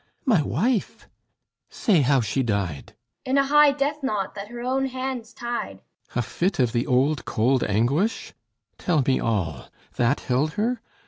[0.25, 1.07] My wife?...
[1.69, 2.93] Say how she died.
[2.97, 5.83] LEADER In a high death knot that her own hands tied.
[6.15, 8.33] THESEUS A fit of the old cold anguish?
[8.79, 10.81] Tell me all That held her?